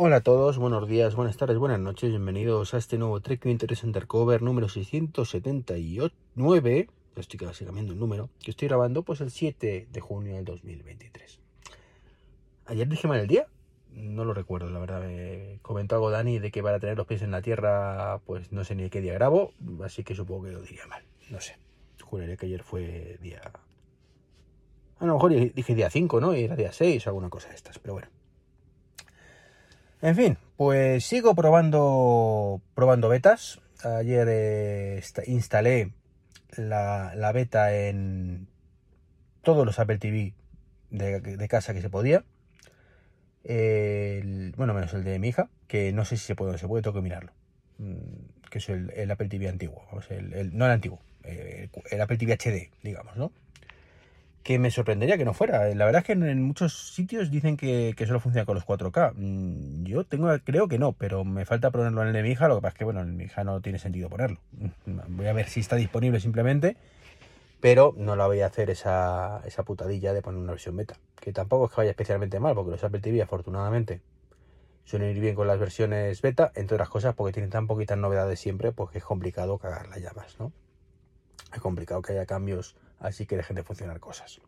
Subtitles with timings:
[0.00, 2.10] Hola a todos, buenos días, buenas tardes, buenas noches.
[2.10, 6.88] Bienvenidos a este nuevo Trek Interest Undercover número 679.
[7.16, 8.30] Ya estoy casi cambiando el número.
[8.38, 11.40] Que estoy grabando pues el 7 de junio del 2023.
[12.66, 13.48] Ayer dije mal el día.
[13.90, 15.00] No lo recuerdo, la verdad.
[15.00, 18.62] Me comentó algo Dani de que para tener los pies en la tierra, pues no
[18.62, 19.52] sé ni qué día grabo.
[19.82, 21.02] Así que supongo que lo diría mal.
[21.28, 21.58] No sé.
[22.04, 23.42] Juraría que ayer fue día.
[25.00, 26.36] A lo mejor dije día 5, ¿no?
[26.36, 27.80] Y era día 6 o alguna cosa de estas.
[27.80, 28.08] Pero bueno.
[30.00, 33.60] En fin, pues sigo probando, probando betas.
[33.82, 35.92] Ayer eh, instalé
[36.56, 38.46] la, la, beta en
[39.42, 40.34] todos los Apple TV
[40.90, 42.24] de, casa que se podía.
[43.44, 46.94] Bueno, menos el de mi hija, que no sé si se puede se puede, tengo
[46.94, 47.32] que mirarlo.
[47.78, 49.84] Mm, que es el, Apple TV antiguo,
[50.52, 53.32] no el antiguo, el, el Apple TV HD, digamos, ¿no?
[54.42, 55.66] Que me sorprendería que no fuera.
[55.74, 59.12] La verdad es que en, muchos sitios dicen que, solo funciona con los 4K.
[59.14, 62.48] Mm, yo tengo, creo que no, pero me falta ponerlo en el de mi hija.
[62.48, 64.40] Lo que pasa es que, bueno, en mi hija no tiene sentido ponerlo.
[65.08, 66.76] Voy a ver si está disponible simplemente,
[67.60, 70.96] pero no la voy a hacer esa, esa putadilla de poner una versión beta.
[71.20, 74.00] Que tampoco es que vaya especialmente mal, porque los Apple TV, afortunadamente,
[74.84, 78.40] suelen ir bien con las versiones beta, entre otras cosas porque tienen tan poquitas novedades
[78.40, 80.52] siempre, pues que es complicado cagarla ya más, ¿no?
[81.52, 84.40] Es complicado que haya cambios así que dejen de funcionar cosas.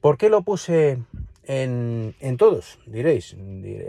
[0.00, 0.98] ¿Por qué lo puse
[1.44, 2.78] en, en todos?
[2.86, 3.36] Diréis,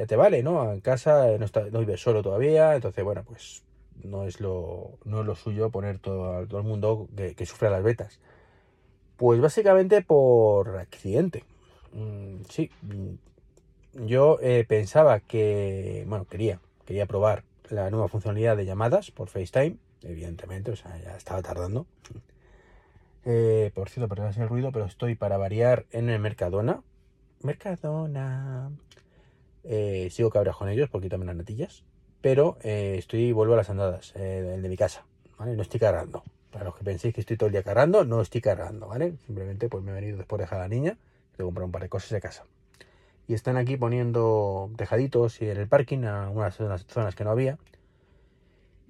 [0.07, 0.73] te vale, ¿no?
[0.73, 1.65] En casa no, está,
[1.97, 3.63] solo todavía, entonces, bueno, pues
[4.03, 7.69] no es lo, no es lo suyo poner todo, todo el mundo que, que sufra
[7.69, 8.19] las betas.
[9.15, 11.43] Pues básicamente por accidente.
[11.93, 18.65] Mm, sí, mm, yo eh, pensaba que, bueno, quería, quería probar la nueva funcionalidad de
[18.65, 21.85] llamadas por FaceTime, evidentemente, o sea, ya estaba tardando.
[23.23, 26.81] Eh, por cierto, perdón el ruido, pero estoy para variar en el Mercadona.
[27.43, 28.71] Mercadona.
[29.63, 31.83] Eh, sigo cabreado con ellos porque también las natillas.
[32.21, 35.05] Pero eh, estoy, vuelvo a las andadas, eh, el de mi casa.
[35.37, 35.55] ¿vale?
[35.55, 36.23] No estoy cargando.
[36.51, 39.13] Para los que penséis que estoy todo el día cargando, no estoy cargando, ¿vale?
[39.25, 40.97] Simplemente pues me he venido después de dejar a la niña.
[41.37, 42.43] Que comprar un par de cosas de casa.
[43.27, 47.57] Y están aquí poniendo tejaditos y en el parking a unas, zonas que no había.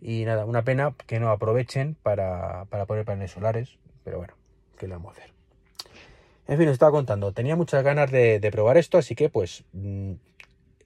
[0.02, 4.34] Y nada, una pena que no aprovechen para poner paneles solares pero bueno,
[4.78, 5.34] ¿qué le vamos a hacer?
[6.47, 9.63] En fin, os estaba contando, tenía muchas ganas de, probar esto, así que pues...
[9.73, 10.13] Mm,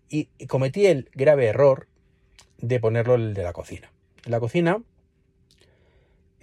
[0.07, 1.87] y, y, cometí el grave error
[2.59, 3.91] de ponerlo el de la cocina.
[4.25, 4.81] La cocina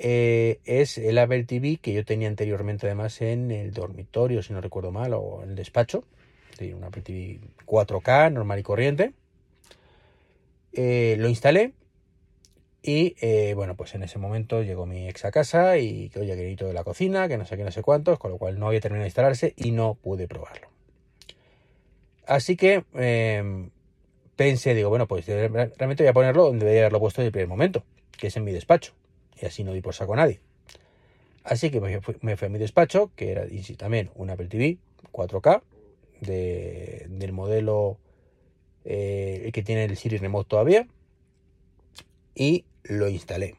[0.04, 4.60] eh, es el Apple TV que yo tenía anteriormente además en el dormitorio, si no
[4.60, 6.04] recuerdo mal, o en el despacho.
[6.58, 9.12] Sí, un Apple TV 4K, normal y corriente.
[10.72, 11.72] Eh, lo instalé
[12.82, 16.56] y eh, bueno, pues en ese momento llegó mi ex a casa y que oye,
[16.56, 18.66] que de la cocina, que no sé qué, no sé cuántos, con lo cual no
[18.66, 20.68] había terminado de instalarse y no pude probarlo.
[22.26, 23.68] Así que eh,
[24.34, 27.48] pensé, digo, bueno, pues realmente voy a ponerlo donde debería haberlo puesto desde el primer
[27.48, 27.84] momento,
[28.18, 28.94] que es en mi despacho.
[29.40, 30.40] Y así no di por saco a nadie.
[31.44, 34.78] Así que me fui, a mi despacho, que era también un Apple TV
[35.12, 35.62] 4K,
[36.20, 37.98] de, del modelo
[38.84, 40.86] eh, que tiene el Siri Remote todavía.
[42.34, 43.56] Y lo instalé.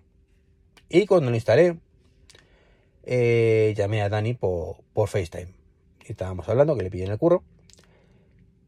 [0.89, 1.77] Y cuando lo instalé,
[3.03, 5.47] eh, llamé a Dani por, por FaceTime.
[6.05, 7.43] Estábamos hablando, que le pillé en el curro.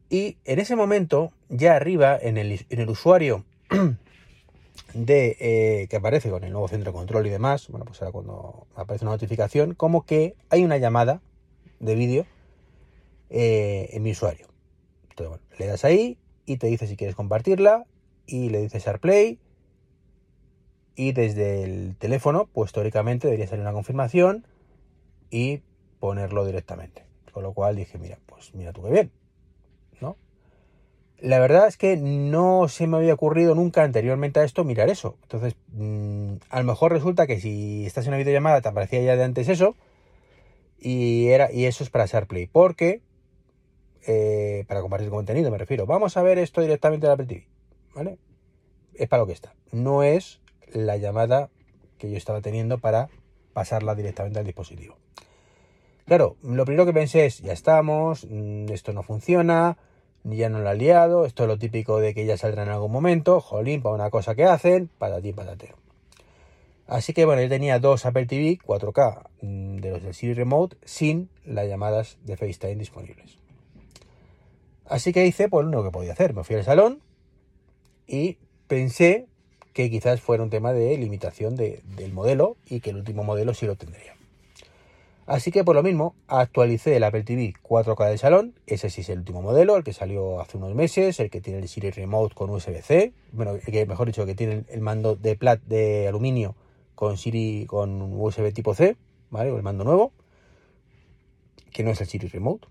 [0.08, 3.44] Y en ese momento, ya arriba, en el, en el usuario
[4.94, 8.12] de eh, que aparece con el nuevo centro de control y demás, bueno, pues ahora
[8.12, 11.20] cuando aparece una notificación, como que hay una llamada
[11.80, 12.26] de vídeo
[13.30, 14.46] eh, en mi usuario.
[15.10, 17.84] Entonces, bueno, le das ahí y te dice si quieres compartirla
[18.26, 19.38] y le dices AirPlay
[20.96, 24.46] y desde el teléfono, pues teóricamente debería salir una confirmación
[25.30, 25.60] y
[26.00, 27.04] ponerlo directamente.
[27.32, 29.10] Con lo cual dije, mira, pues mira tú qué bien,
[30.00, 30.16] ¿no?
[31.18, 35.18] La verdad es que no se me había ocurrido nunca anteriormente a esto mirar eso.
[35.22, 39.16] Entonces, mmm, a lo mejor resulta que si estás en una videollamada te aparecía ya
[39.16, 39.76] de antes eso
[40.78, 42.46] y, era, y eso es para SharePlay.
[42.46, 43.02] Porque,
[44.06, 47.46] eh, para compartir contenido me refiero, vamos a ver esto directamente en Apple TV,
[47.94, 48.18] ¿vale?
[48.94, 49.54] Es para lo que está.
[49.72, 50.40] No es
[50.72, 51.50] la llamada
[51.98, 53.08] que yo estaba teniendo para
[53.52, 54.96] pasarla directamente al dispositivo.
[56.04, 59.76] Claro, lo primero que pensé es, ya estamos, mm, esto no funciona,
[60.24, 62.92] ya no lo ha liado, esto es lo típico de que ya saldrá en algún
[62.92, 65.76] momento, jolín, para una cosa que hacen, para ti, patatero.
[66.86, 70.76] Así que bueno, yo tenía dos Apple TV 4K mm, de los del Siri Remote
[70.84, 73.38] sin las llamadas de FaceTime disponibles.
[74.84, 76.32] Así que hice pues lo que podía hacer.
[76.34, 77.00] Me fui al salón
[78.06, 78.38] y
[78.68, 79.26] pensé
[79.76, 83.66] que quizás fuera un tema de limitación del modelo y que el último modelo sí
[83.66, 84.16] lo tendría.
[85.26, 89.10] Así que por lo mismo actualicé el Apple TV 4K del salón, ese sí es
[89.10, 92.34] el último modelo, el que salió hace unos meses, el que tiene el Siri Remote
[92.34, 96.54] con USB-C, bueno, que mejor dicho, que tiene el mando de plat de aluminio
[96.94, 98.96] con Siri con USB tipo C,
[99.28, 99.50] ¿vale?
[99.50, 100.10] O el mando nuevo,
[101.70, 102.66] que no es el Siri Remote,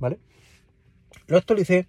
[0.00, 0.18] ¿vale?
[1.28, 1.86] Lo actualicé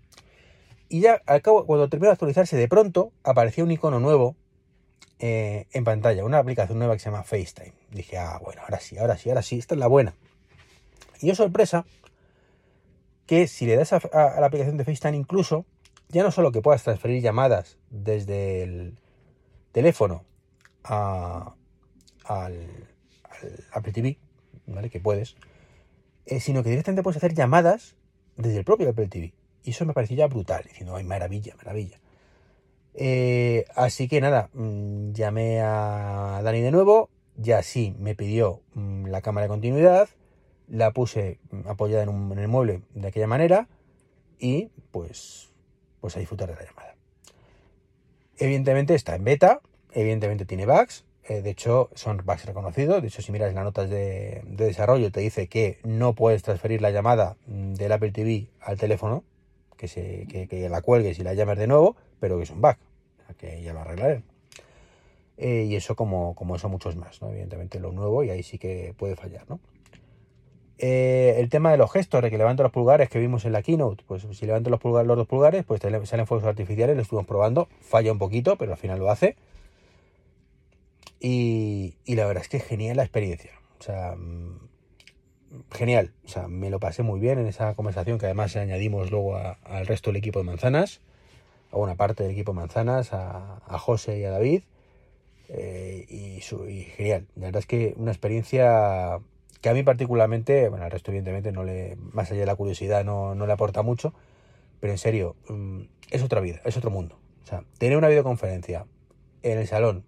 [0.89, 4.35] y ya al cabo, cuando terminó de actualizarse, de pronto apareció un icono nuevo
[5.19, 7.73] eh, en pantalla, una aplicación nueva que se llama FaceTime.
[7.91, 10.13] Dije, ah, bueno, ahora sí, ahora sí, ahora sí, esta es la buena.
[11.21, 11.85] Y yo sorpresa
[13.25, 15.65] que si le das a, la aplicación de FaceTime incluso,
[16.07, 18.97] ya no solo que puedas transferir llamadas desde el
[19.71, 20.23] teléfono
[20.83, 21.53] a,
[22.23, 22.87] al,
[23.73, 24.17] Apple TV,
[24.67, 24.89] ¿vale?
[24.89, 25.35] Que puedes,
[26.25, 27.95] eh, sino que directamente puedes hacer llamadas
[28.37, 29.33] desde el propio Apple TV.
[29.63, 31.99] Y eso me pareció ya brutal, diciendo, ay, maravilla, maravilla.
[32.93, 39.05] Eh, así que nada, mm, llamé a Dani de nuevo, ya sí me pidió mm,
[39.07, 40.09] la cámara de continuidad,
[40.67, 43.67] la puse mm, apoyada en, el mueble de aquella manera
[44.39, 45.49] y pues,
[46.01, 46.95] pues a disfrutar de la llamada.
[48.37, 53.21] Evidentemente está en beta, evidentemente tiene bugs, eh, de hecho son bugs reconocidos, de hecho
[53.21, 57.91] si miras las notas de, desarrollo te dice que no puedes transferir la llamada del
[57.91, 59.23] Apple TV al teléfono,
[59.79, 62.75] que, se, que, la cuelgues y la llames de nuevo, pero que es un bug,
[63.37, 64.23] que ya lo arreglaré.
[65.37, 67.29] Eh, y eso como, como eso muchos más, ¿no?
[67.29, 69.61] Evidentemente lo nuevo y ahí sí que puede fallar, ¿no?
[70.79, 73.61] Eh, el tema de los gestos, de que levanto los pulgares que vimos en la
[73.61, 77.25] keynote, pues si levanto los, pulgares, los dos pulgares, pues salen fuegos artificiales, lo estuvimos
[77.25, 79.37] probando, falla un poquito, pero al final lo hace.
[81.21, 83.51] Y, y la verdad es que es genial la experiencia.
[83.79, 84.68] O sea, mm,
[85.71, 86.11] genial.
[86.25, 89.87] O sea, me lo pasé muy bien en esa conversación que además añadimos luego al
[89.87, 91.01] resto del equipo de manzanas,
[91.71, 94.63] a una parte del equipo de manzanas, a, José y a David.
[95.49, 96.41] Eh, y,
[96.95, 97.27] genial.
[97.35, 99.19] La verdad es que una experiencia
[99.61, 103.03] que a mí particularmente, bueno, al resto evidentemente no le, más allá de la curiosidad
[103.03, 104.13] no, no le aporta mucho,
[104.79, 105.81] pero en serio, mm,
[106.11, 107.19] es otra vida, es otro mundo.
[107.43, 108.85] O sea, tener una videoconferencia
[109.43, 110.05] en el salón,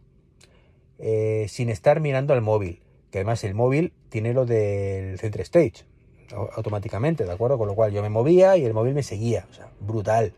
[1.00, 5.86] eh, sin estar mirando al móvil, que además el móvil tiene lo del center stage
[6.34, 7.58] automáticamente, ¿de acuerdo?
[7.58, 10.34] Con lo cual yo me movía y el móvil me seguía, o sea, brutal.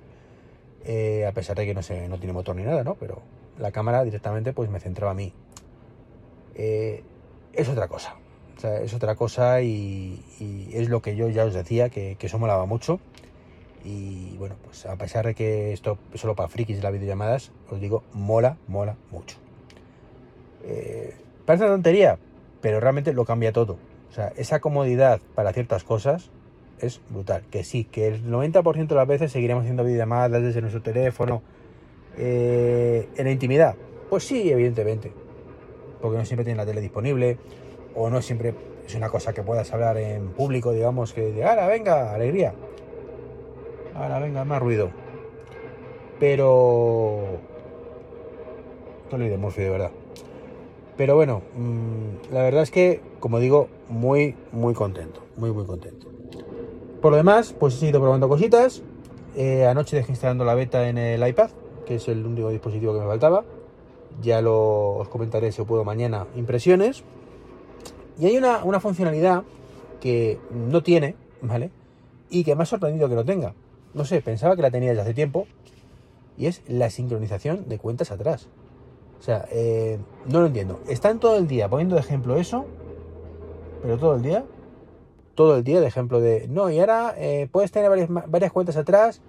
[0.85, 2.95] Eh, a pesar de que no, sé, no tiene motor ni nada, ¿no?
[2.95, 3.21] Pero
[3.59, 5.33] la cámara directamente pues me centraba a mí.
[6.55, 7.03] Eh,
[7.53, 8.15] es otra cosa,
[8.57, 10.19] o sea, es otra cosa y,
[10.73, 12.99] es lo que yo ya os decía, que, eso molaba mucho.
[13.85, 17.51] Y bueno, pues a pesar de que esto es solo para frikis de las videollamadas,
[17.69, 19.37] os digo, mola, mola mucho.
[20.63, 21.13] Eh,
[21.45, 22.17] parece una tontería,
[22.63, 23.77] pero realmente lo cambia todo.
[24.09, 26.31] O sea, esa comodidad para ciertas cosas
[26.79, 27.43] es brutal.
[27.51, 31.41] Que sí, que el 90% de las veces seguiremos haciendo videollamadas desde nuestro teléfono
[32.17, 33.75] eh, en la intimidad.
[34.09, 35.11] Pues sí, evidentemente.
[36.01, 37.37] Porque no siempre tiene la tele disponible
[37.95, 38.55] o no siempre
[38.87, 42.53] es una cosa que puedas hablar en público, digamos, que de, ahora venga, alegría.
[43.93, 44.89] Ahora venga, más ruido.
[46.17, 47.39] Pero...
[49.03, 49.91] Estoy de Murphy, de verdad.
[50.97, 55.21] Pero bueno, mm, la verdad es que, como digo, muy, muy contento.
[55.37, 56.07] Muy, muy contento.
[57.01, 58.83] Por lo demás, pues he seguido probando cositas.
[59.35, 61.49] Eh, anoche dejé instalando la beta en el iPad,
[61.85, 63.43] que es el único dispositivo que me faltaba.
[64.21, 67.03] Ya lo, os comentaré si puedo mañana impresiones.
[68.19, 69.43] Y hay una, una funcionalidad
[69.99, 71.71] que no tiene, ¿vale?
[72.29, 73.55] Y que me ha sorprendido que no tenga.
[73.95, 75.47] No sé, pensaba que la tenía desde hace tiempo.
[76.37, 78.47] Y es la sincronización de cuentas atrás.
[79.23, 80.81] O sea, eh, no lo entiendo.
[80.85, 82.65] Están todo el día poniendo de ejemplo eso,
[83.81, 84.43] pero todo el día,
[85.33, 87.89] todo el día de ejemplo de, no, y ahora eh, puedes tener
[88.27, 89.21] varias, cuentas atrás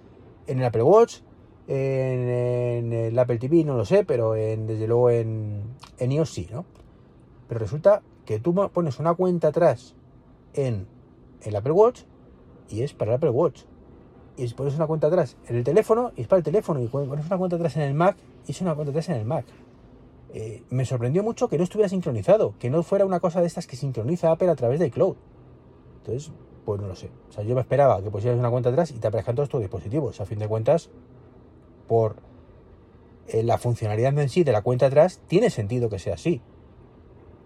[0.47, 1.19] en el Apple Watch,
[1.69, 5.63] en, el Apple TV, no lo sé, pero en, desde luego en,
[5.97, 6.65] en iOS sí, ¿no?
[7.47, 9.95] Pero resulta que tú pones una cuenta atrás
[10.55, 10.87] en
[11.41, 12.01] el Apple Watch
[12.67, 13.61] y es para el Apple Watch.
[14.35, 16.81] Y pones una cuenta atrás en el teléfono y es para el teléfono.
[16.81, 19.25] Y pones una cuenta atrás en el Mac y es una cuenta atrás en el
[19.25, 19.45] Mac.
[20.37, 23.67] Eh, me sorprendió mucho que no estuviera sincronizado, que no fuera una cosa de estas
[23.67, 25.15] que sincroniza Apple a través de iCloud.
[25.99, 26.29] Entonces,
[26.65, 27.09] pues no lo sé.
[27.29, 29.61] O sea, yo me esperaba que pusieras una cuenta atrás y te aparezcan todos tus
[29.61, 30.19] dispositivos.
[30.19, 30.89] A fin de cuentas,
[31.87, 32.17] por
[33.29, 36.41] eh, la funcionalidad en sí de la cuenta atrás, tiene sentido que sea así.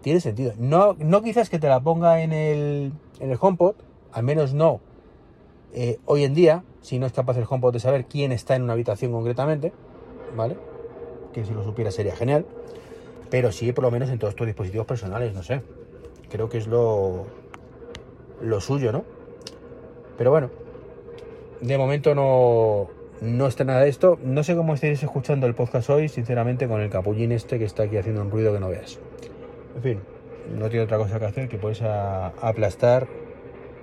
[0.02, 0.54] tiene sentido.
[0.58, 3.76] No, no quizás que te la ponga en el, en el HomePod,
[4.10, 4.80] al menos no
[5.72, 8.62] eh, hoy en día, si no es capaz el HomePod de saber quién está en
[8.62, 9.72] una habitación concretamente,
[10.36, 10.56] ¿vale?
[11.32, 12.46] Que si lo supiera sería genial.
[13.30, 15.62] Pero sí, por lo menos en todos tus dispositivos personales, no sé.
[16.28, 17.26] Creo que es lo,
[18.40, 19.04] lo suyo, ¿no?
[20.18, 20.50] Pero bueno,
[21.60, 22.88] de momento no,
[23.20, 24.18] no está nada de esto.
[24.22, 27.84] No sé cómo estáis escuchando el podcast hoy, sinceramente, con el capullín este que está
[27.84, 28.98] aquí haciendo un ruido que no veas.
[29.76, 30.00] En fin,
[30.58, 33.06] no tiene otra cosa que hacer que puedes aplastar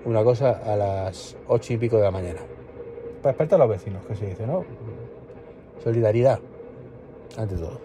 [0.06, 2.40] una cosa a las ocho y pico de la mañana.
[3.22, 4.64] Para despertar a los vecinos, que se dice, ¿no?
[5.84, 6.40] Solidaridad,
[7.38, 7.80] ante todo.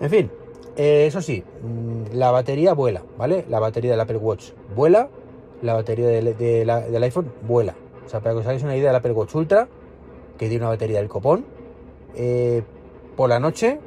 [0.00, 0.30] En fin,
[0.76, 3.44] eh, eso sí, mm, la batería vuela, ¿vale?
[3.48, 5.08] La batería del Apple Watch vuela,
[5.62, 7.74] la batería del iPhone vuela.
[8.04, 9.68] O sea, para que os hagáis una idea del Apple Watch Ultra,
[10.38, 11.44] que tiene una batería del copón,
[12.14, 12.62] eh,
[13.16, 13.80] por la noche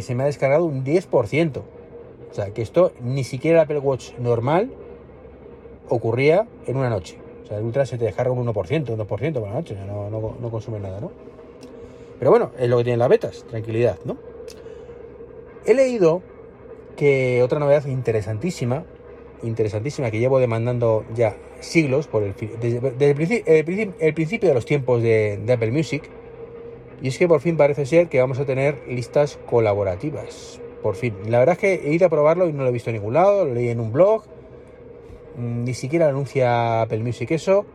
[0.00, 1.62] se me ha descargado un 10%.
[2.30, 4.70] O sea, que esto ni siquiera el Apple Watch normal
[5.88, 7.18] ocurría en una noche.
[7.44, 10.10] O sea, el Ultra se te descarga un 1%, un 2% por la noche, no,
[10.10, 11.10] no, consume nada, ¿no?
[12.18, 14.16] Pero bueno, es lo que tienen las betas, tranquilidad, ¿no?
[15.66, 16.22] He leído
[16.96, 18.84] que otra novedad interesantísima,
[19.42, 25.40] interesantísima que llevo demandando ya siglos por el, desde, el, principio de los tiempos de,
[25.48, 26.08] Apple Music,
[27.02, 30.60] y es que por fin parece ser que vamos a tener listas colaborativas.
[30.82, 31.14] Por fin.
[31.28, 33.14] La verdad es que he ido a probarlo y no lo he visto en ningún
[33.14, 34.22] lado, lo leí en un blog,
[35.36, 37.66] Mm, ni siquiera anuncia Apple Music eso.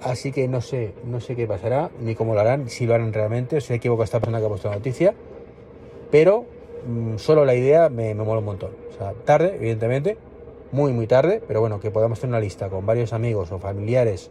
[0.00, 3.12] Así que no sé, no sé qué pasará, ni cómo lo harán, si lo harán
[3.12, 5.14] realmente, o si equivoco a esta persona que ha puesto la noticia.
[6.12, 6.46] Pero
[7.16, 8.70] solo la idea me, mola un montón.
[8.90, 10.16] O sea, tarde, evidentemente,
[10.72, 14.30] muy, muy tarde, pero bueno, que podamos tener una lista con varios amigos o familiares.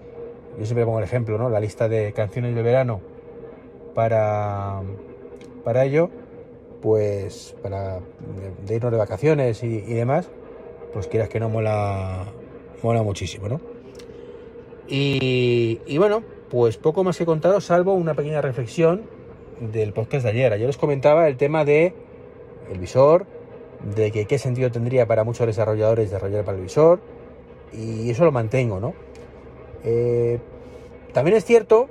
[0.58, 1.50] Yo siempre pongo el ejemplo, ¿no?
[1.50, 3.02] La lista de canciones de verano
[3.94, 4.82] para,
[5.64, 6.10] para ello,
[6.82, 8.00] pues para
[8.66, 10.30] de irnos de vacaciones y demás,
[10.94, 12.26] pues quieras que no mola,
[12.82, 13.60] mola muchísimo, ¿no?
[14.90, 19.04] Y, bueno, pues poco más que contaros, salvo una pequeña reflexión
[19.60, 20.54] del podcast de ayer.
[20.54, 21.94] Ayer os comentaba el tema de
[22.72, 23.26] el visor,
[23.96, 27.00] de que qué sentido tendría para muchos desarrolladores desarrollar para el visor,
[27.74, 28.94] y eso lo mantengo, ¿no?
[29.84, 30.40] Eh,
[31.14, 31.88] también es cierto,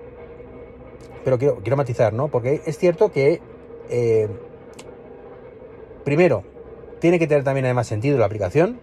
[1.25, 2.28] pero quiero, quiero matizar, ¿no?
[2.28, 3.40] Porque es cierto que,
[3.90, 4.28] eh,
[6.04, 6.45] primero,
[6.99, 8.78] tiene que tener también además sentido la aplicación,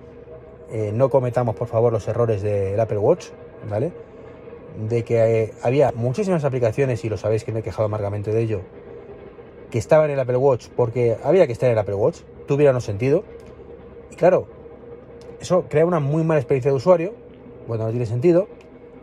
[0.71, 3.27] eh, no cometamos por favor los errores del Apple Watch,
[3.69, 3.91] ¿vale?
[4.89, 8.61] De que había muchísimas aplicaciones, y lo sabéis que me he quejado amargamente de ello,
[9.73, 12.71] que estaban en el Apple Watch porque había que estar en el Apple Watch, tuviera
[12.71, 13.23] un sentido.
[14.11, 14.45] Y claro,
[15.41, 17.15] eso crea una muy mala experiencia de usuario,
[17.65, 18.47] cuando no tiene sentido.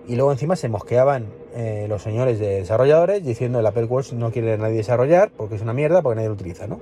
[0.06, 4.30] Y luego encima se mosqueaban eh, los señores de desarrolladores diciendo el Apple Watch no
[4.30, 6.78] quiere nadie desarrollar porque es una mierda, porque nadie lo utiliza, ¿no?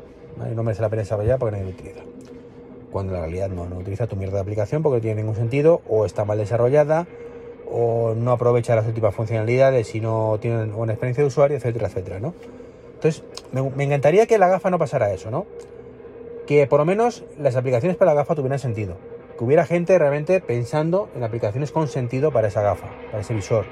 [0.55, 2.03] No merece la pena desarrollar porque nadie lo utiliza
[2.93, 5.81] cuando en realidad no, no utiliza tu mierda de aplicación porque no tiene ningún sentido,
[5.89, 7.07] o está mal desarrollada,
[7.71, 12.21] o no aprovecha las últimas funcionalidades y no tiene una experiencia de usuario, etcétera, etcétera,
[12.21, 12.35] ¿no?
[12.99, 15.47] Entonces, me, encantaría que la gafa no pasara eso, ¿no?
[16.49, 18.97] Que por lo menos las aplicaciones para la gafa tuvieran sentido.
[19.39, 23.67] Que hubiera gente realmente pensando en aplicaciones con sentido para esa gafa, para ese visor.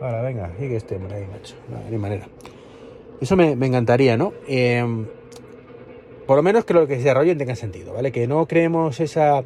[0.00, 1.54] Ahora, venga, sigue este, ahí, macho.
[1.68, 2.28] No, hay manera.
[3.20, 4.32] Eso me, encantaría, ¿no?
[4.48, 4.82] Eh,
[6.26, 8.10] por lo menos que lo que se desarrollen tenga sentido, ¿vale?
[8.10, 9.44] Que no creemos esa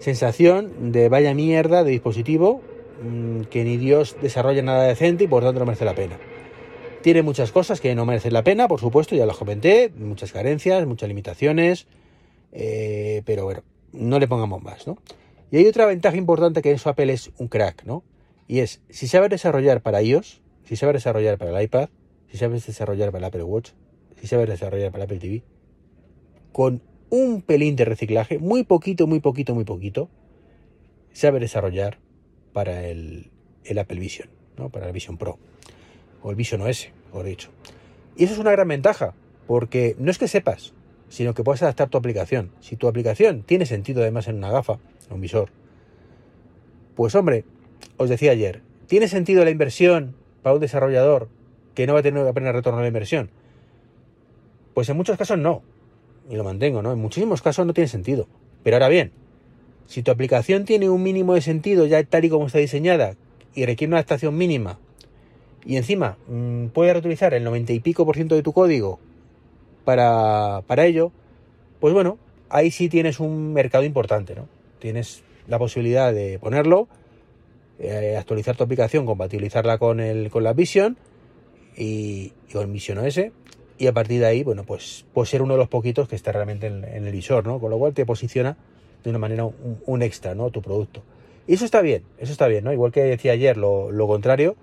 [0.00, 2.60] sensación de vaya mierda de dispositivo,
[3.02, 6.18] mm, que ni Dios desarrolla nada decente y por tanto no merece la pena.
[7.04, 10.86] Tiene muchas cosas que no merecen la pena, por supuesto, ya lo comenté, muchas carencias,
[10.86, 11.86] muchas limitaciones,
[12.50, 14.96] eh, pero bueno, no le pongamos más, ¿no?
[15.50, 18.04] Y hay otra ventaja importante que en su Apple es un crack, ¿no?
[18.48, 21.90] Y es, si sabes desarrollar para iOS, si sabes desarrollar para el iPad,
[22.30, 23.72] si sabes desarrollar para el Apple Watch,
[24.18, 25.42] si sabes desarrollar para el Apple TV,
[26.52, 26.80] con
[27.10, 30.08] un pelín de reciclaje, muy poquito, muy poquito, muy poquito,
[31.12, 31.98] sabe desarrollar
[32.54, 33.30] para el,
[33.78, 34.70] Apple Vision, ¿no?
[34.70, 35.38] para el Vision Pro,
[36.24, 37.50] o el Vision OS, mejor dicho.
[38.16, 39.14] Y eso es una gran ventaja,
[39.46, 40.72] porque no es que sepas,
[41.10, 42.50] sino que puedes adaptar tu aplicación.
[42.60, 45.50] Si tu aplicación tiene sentido además en una gafa, en un visor,
[46.96, 47.44] pues hombre,
[47.98, 51.28] os decía ayer, ¿tiene sentido la inversión para un desarrollador
[51.74, 53.30] que no va a tener apenas retorno a la inversión?
[54.72, 55.62] Pues en muchos casos no
[56.30, 56.90] y lo mantengo, ¿no?
[56.90, 58.26] En muchísimos casos no tiene sentido.
[58.62, 59.12] Pero ahora bien,
[59.86, 63.14] si tu aplicación tiene un mínimo de sentido ya tal y como está diseñada
[63.54, 64.78] y requiere una adaptación mínima
[65.66, 68.98] y encima mm, puede reutilizar el 90 y pico por ciento de tu código
[69.84, 71.12] para, para ello,
[71.80, 72.18] pues bueno,
[72.48, 74.48] ahí sí tienes un mercado importante, ¿no?
[74.78, 76.88] Tienes la posibilidad de ponerlo,
[77.78, 80.96] eh, actualizar tu aplicación, compatibilizarla con, el, con la Vision
[81.76, 83.20] y, y con Vision OS
[83.76, 86.32] y a partir de ahí, bueno, pues, pues ser uno de los poquitos que está
[86.32, 87.58] realmente en, el visor, ¿no?
[87.58, 88.56] Con lo cual te posiciona
[89.02, 90.50] de una manera un, extra, ¿no?
[90.50, 91.02] Tu producto.
[91.46, 92.72] Y eso está bien, eso está bien, ¿no?
[92.72, 94.56] Igual que decía ayer lo, contrario,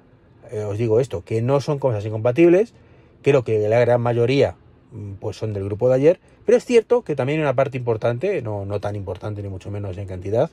[0.51, 2.73] eh, os digo esto, que no son cosas incompatibles,
[3.21, 4.55] creo que la gran mayoría
[4.91, 7.77] mm, pues son del grupo de ayer, pero es cierto que también hay una parte
[7.77, 10.49] importante, no, no tan importante ni mucho menos en cantidad,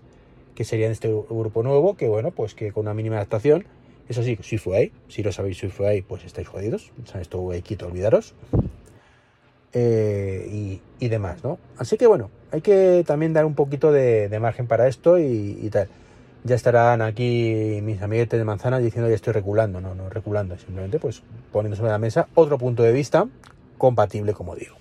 [0.55, 3.67] que sería en este grupo nuevo, que bueno, pues que con una mínima adaptación
[4.09, 6.93] eso sí, SwiftUI, si no sabéis SwiftUI, pues estáis jodidos.
[7.03, 8.35] O sea, esto quito, olvidaros.
[9.75, 11.59] Eh, y, demás, ¿no?
[11.77, 15.89] Así que bueno, hay que también dar un poquito de, margen para esto y, tal.
[16.45, 20.99] Ya estarán aquí mis amiguetes de manzana diciendo que estoy reculando, no, no reculando, simplemente
[20.99, 23.27] pues poniendo la mesa otro punto de vista
[23.77, 24.77] compatible, como digo.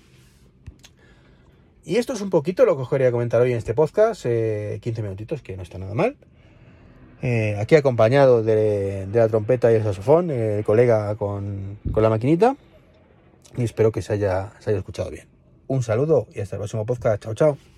[1.84, 4.28] Y esto es un poquito lo que os quería comentar hoy en este podcast, 15
[4.28, 6.16] eh, minutitos, que no está nada mal.
[7.22, 12.56] Eh, aquí acompañado de, la trompeta y el saxofón, el colega con, con, la maquinita.
[13.56, 15.28] Y espero que se haya, se haya escuchado bien.
[15.66, 17.22] Un saludo y hasta el próximo podcast.
[17.22, 17.77] Chao, chao.